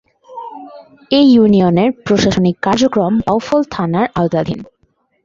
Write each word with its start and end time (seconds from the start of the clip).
এ 1.11 1.19
ইউনিয়নের 1.31 1.89
প্রশাসনিক 2.05 2.55
কার্যক্রম 2.61 3.13
বাউফল 3.19 3.61
থানার 3.71 4.07
আওতাধীন। 4.15 4.59